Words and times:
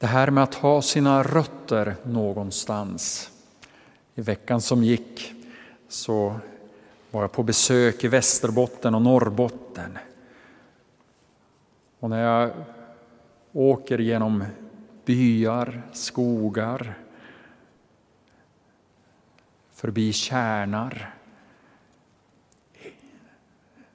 Det 0.00 0.06
här 0.06 0.30
med 0.30 0.44
att 0.44 0.54
ha 0.54 0.82
sina 0.82 1.22
rötter 1.22 1.96
någonstans. 2.02 3.30
I 4.14 4.20
veckan 4.20 4.60
som 4.60 4.84
gick 4.84 5.32
så 5.88 6.40
var 7.10 7.20
jag 7.20 7.32
på 7.32 7.42
besök 7.42 8.04
i 8.04 8.08
Västerbotten 8.08 8.94
och 8.94 9.02
Norrbotten. 9.02 9.98
Och 11.98 12.10
när 12.10 12.22
jag 12.22 12.50
åker 13.52 13.98
genom 13.98 14.44
byar, 15.04 15.82
skogar, 15.92 16.98
förbi 19.72 20.12
kärnar, 20.12 21.14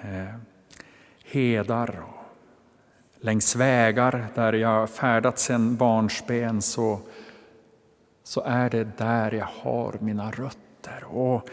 eh, 0.00 0.34
hedar 1.24 2.00
och 2.00 2.15
längs 3.26 3.56
vägar 3.56 4.26
där 4.34 4.52
jag 4.52 4.90
färdats 4.90 5.44
sedan 5.44 5.76
barnsben 5.76 6.62
så, 6.62 7.00
så 8.24 8.40
är 8.40 8.70
det 8.70 8.98
där 8.98 9.32
jag 9.32 9.48
har 9.62 9.96
mina 10.00 10.30
rötter. 10.30 11.04
Och 11.04 11.48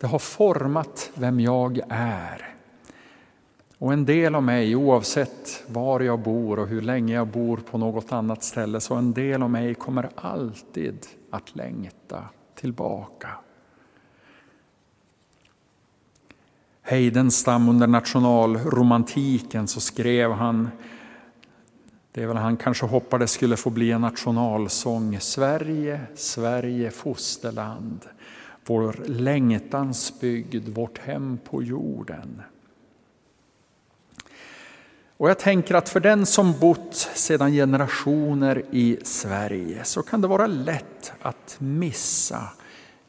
det 0.00 0.06
har 0.06 0.18
format 0.18 1.10
vem 1.14 1.40
jag 1.40 1.80
är. 1.88 2.54
Och 3.78 3.92
en 3.92 4.04
del 4.04 4.34
av 4.34 4.42
mig, 4.42 4.76
oavsett 4.76 5.64
var 5.66 6.00
jag 6.00 6.20
bor 6.20 6.58
och 6.58 6.68
hur 6.68 6.82
länge 6.82 7.14
jag 7.14 7.26
bor 7.26 7.56
på 7.56 7.78
något 7.78 8.12
annat 8.12 8.44
ställe, 8.44 8.80
så 8.80 8.94
en 8.94 9.12
del 9.12 9.42
av 9.42 9.50
mig 9.50 9.74
kommer 9.74 10.10
alltid 10.14 11.06
att 11.30 11.56
längta 11.56 12.24
tillbaka. 12.54 13.28
Heidenstam 16.82 17.68
under 17.68 17.86
nationalromantiken 17.86 19.68
så 19.68 19.80
skrev 19.80 20.32
han, 20.32 20.70
det 22.12 22.22
är 22.22 22.26
väl 22.26 22.36
han 22.36 22.56
kanske 22.56 22.86
hoppades 22.86 23.30
skulle 23.30 23.56
få 23.56 23.70
bli 23.70 23.90
en 23.90 24.00
nationalsång, 24.00 25.20
Sverige, 25.20 26.00
Sverige 26.14 26.90
fosterland, 26.90 28.00
vår 28.66 29.04
längtans 29.06 30.20
bygd, 30.20 30.68
vårt 30.68 30.98
hem 30.98 31.38
på 31.44 31.62
jorden. 31.62 32.42
Och 35.16 35.30
jag 35.30 35.38
tänker 35.38 35.74
att 35.74 35.88
för 35.88 36.00
den 36.00 36.26
som 36.26 36.58
bott 36.60 36.94
sedan 37.14 37.52
generationer 37.52 38.64
i 38.70 38.98
Sverige 39.02 39.84
så 39.84 40.02
kan 40.02 40.20
det 40.20 40.28
vara 40.28 40.46
lätt 40.46 41.12
att 41.20 41.56
missa 41.58 42.48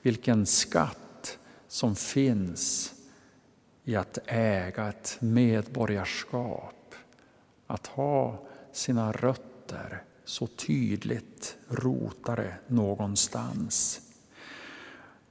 vilken 0.01 0.45
skatt 0.45 1.37
som 1.67 1.95
finns 1.95 2.93
i 3.83 3.95
att 3.95 4.19
äga 4.25 4.87
ett 4.87 5.17
medborgarskap. 5.19 6.95
Att 7.67 7.87
ha 7.87 8.39
sina 8.73 9.11
rötter 9.11 10.03
så 10.25 10.47
tydligt 10.47 11.55
rotade 11.67 12.53
någonstans. 12.67 14.01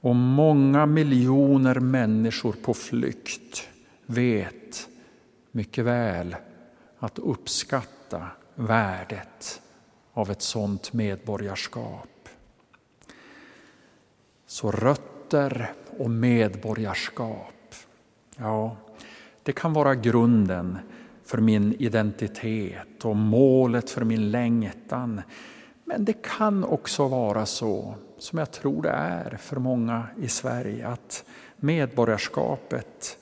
Och 0.01 0.15
många 0.15 0.85
miljoner 0.85 1.79
människor 1.79 2.53
på 2.53 2.73
flykt 2.73 3.69
vet 4.05 4.89
mycket 5.51 5.85
väl 5.85 6.35
att 6.99 7.19
uppskatta 7.19 8.27
värdet 8.55 9.61
av 10.13 10.31
ett 10.31 10.41
sådant 10.41 10.93
medborgarskap. 10.93 12.29
Så 14.45 14.71
rötter 14.71 15.73
och 15.97 16.09
medborgarskap, 16.09 17.75
ja, 18.35 18.77
det 19.43 19.51
kan 19.51 19.73
vara 19.73 19.95
grunden 19.95 20.77
för 21.25 21.37
min 21.37 21.73
identitet 21.73 23.05
och 23.05 23.15
målet 23.15 23.89
för 23.89 24.03
min 24.03 24.31
längtan. 24.31 25.21
Men 25.85 26.05
det 26.05 26.21
kan 26.21 26.63
också 26.63 27.07
vara 27.07 27.45
så, 27.45 27.95
som 28.17 28.39
jag 28.39 28.51
tror 28.51 28.81
det 28.81 28.89
är 28.89 29.37
för 29.37 29.55
många 29.55 30.07
i 30.21 30.27
Sverige, 30.27 30.87
att 30.87 31.25
medborgarskapet, 31.55 33.17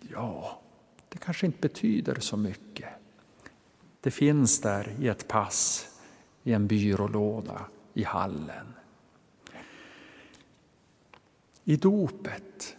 ja, 0.00 0.60
det 1.08 1.18
kanske 1.18 1.46
inte 1.46 1.58
betyder 1.60 2.20
så 2.20 2.36
mycket. 2.36 2.88
Det 4.00 4.10
finns 4.10 4.60
där 4.60 4.94
i 5.00 5.08
ett 5.08 5.28
pass, 5.28 5.88
i 6.42 6.52
en 6.52 6.66
byrålåda, 6.66 7.60
i 7.94 8.04
hallen. 8.04 8.66
I 11.64 11.76
dopet 11.76 12.76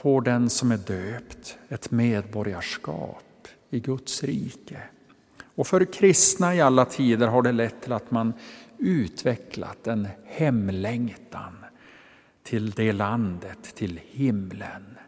får 0.00 0.20
den 0.20 0.50
som 0.50 0.72
är 0.72 0.76
döpt 0.76 1.58
ett 1.68 1.90
medborgarskap 1.90 3.48
i 3.70 3.80
Guds 3.80 4.22
rike. 4.22 4.82
Och 5.54 5.66
för 5.66 5.84
kristna 5.84 6.54
i 6.54 6.60
alla 6.60 6.84
tider 6.84 7.26
har 7.26 7.42
det 7.42 7.52
lett 7.52 7.82
till 7.82 7.92
att 7.92 8.10
man 8.10 8.32
utvecklat 8.78 9.86
en 9.86 10.08
hemlängtan 10.24 11.64
till 12.42 12.70
det 12.70 12.92
landet, 12.92 13.74
till 13.74 14.00
himlen. 14.10 14.98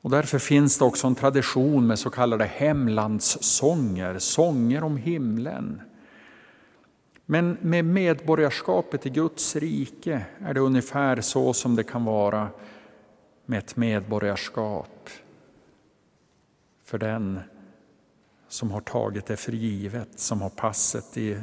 Och 0.00 0.10
därför 0.10 0.38
finns 0.38 0.78
det 0.78 0.84
också 0.84 1.06
en 1.06 1.14
tradition 1.14 1.86
med 1.86 1.98
så 1.98 2.10
kallade 2.10 2.44
hemlandssånger, 2.44 4.18
sånger 4.18 4.84
om 4.84 4.96
himlen. 4.96 5.80
Men 7.26 7.56
med 7.60 7.84
medborgarskapet 7.84 9.06
i 9.06 9.10
Guds 9.10 9.56
rike 9.56 10.24
är 10.38 10.54
det 10.54 10.60
ungefär 10.60 11.20
så 11.20 11.52
som 11.52 11.76
det 11.76 11.84
kan 11.84 12.04
vara 12.04 12.48
med 13.46 13.58
ett 13.58 13.76
medborgarskap 13.76 15.08
för 16.84 16.98
den 16.98 17.40
som 18.48 18.70
har 18.70 18.80
tagit 18.80 19.26
det 19.26 19.36
för 19.36 19.52
givet, 19.52 20.08
som 20.20 20.42
har 20.42 20.50
passet 20.50 21.16
i, 21.16 21.38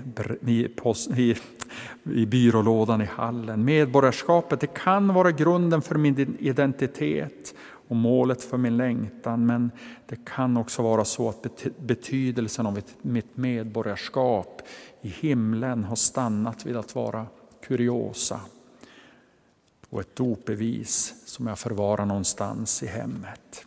i, 0.48 0.68
i, 1.18 1.36
i 2.04 2.26
byrålådan 2.26 3.02
i 3.02 3.06
hallen. 3.06 3.66
Medborgarskapet 3.66 4.60
det 4.60 4.74
kan 4.74 5.14
vara 5.14 5.32
grunden 5.32 5.82
för 5.82 5.96
min 5.96 6.38
identitet 6.40 7.56
och 7.88 7.96
målet 7.96 8.44
för 8.44 8.58
min 8.58 8.78
längtan, 8.78 9.46
men 9.46 9.72
det 10.06 10.26
kan 10.26 10.58
också 10.58 10.82
vara 10.82 11.06
så 11.06 11.30
att 11.30 11.66
betydelsen 11.78 12.66
av 12.66 12.82
mitt 13.02 13.38
medborgarskap 13.38 14.62
i 15.02 15.10
himlen 15.10 15.84
har 15.84 15.96
stannat 15.96 16.66
vid 16.66 16.78
att 16.78 16.96
vara 16.96 17.26
kuriosa 17.68 18.40
och 19.92 20.02
ett 20.02 20.16
dopbevis 20.16 21.14
som 21.26 21.48
jag 21.48 21.60
förvarar 21.60 22.06
någonstans 22.06 22.84
i 22.84 22.88
hemmet. 22.88 23.66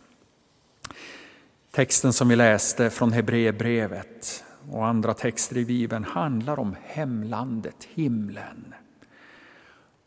Texten 1.71 2.13
som 2.13 2.29
vi 2.29 2.35
läste 2.35 2.89
från 2.89 3.11
Hebreerbrevet 3.11 4.43
och 4.71 4.85
andra 4.85 5.13
texter 5.13 5.57
i 5.57 5.65
Bibeln 5.65 6.03
handlar 6.03 6.59
om 6.59 6.75
hemlandet, 6.83 7.87
himlen. 7.93 8.73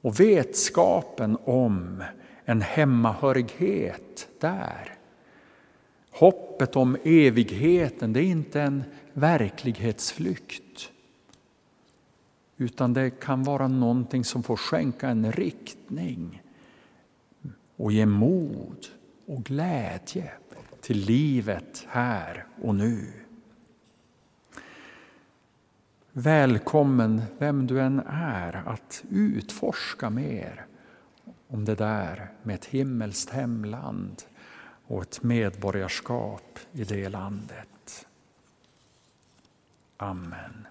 Och 0.00 0.20
vetskapen 0.20 1.38
om 1.44 2.04
en 2.44 2.62
hemmahörighet 2.62 4.28
där. 4.40 4.94
Hoppet 6.10 6.76
om 6.76 6.96
evigheten, 7.04 8.12
det 8.12 8.20
är 8.20 8.24
inte 8.24 8.60
en 8.60 8.84
verklighetsflykt. 9.12 10.90
Utan 12.60 12.92
det 12.92 13.10
kan 13.10 13.42
vara 13.42 13.68
någonting 13.68 14.24
som 14.24 14.42
får 14.42 14.56
skänka 14.56 15.08
en 15.08 15.32
riktning 15.32 16.42
och 17.76 17.92
ge 17.92 18.06
mod 18.06 18.86
och 19.26 19.44
glädje 19.44 20.32
till 20.80 20.98
livet 20.98 21.86
här 21.88 22.46
och 22.62 22.74
nu. 22.74 23.12
Välkommen, 26.12 27.22
vem 27.38 27.66
du 27.66 27.80
än 27.80 28.00
är, 28.10 28.62
att 28.66 29.04
utforska 29.10 30.10
mer 30.10 30.66
om 31.48 31.64
det 31.64 31.74
där 31.74 32.30
med 32.42 32.54
ett 32.54 32.64
himmelskt 32.64 33.30
hemland 33.30 34.22
och 34.86 35.02
ett 35.02 35.22
medborgarskap 35.22 36.58
i 36.72 36.84
det 36.84 37.08
landet. 37.08 38.06
Amen. 39.96 40.66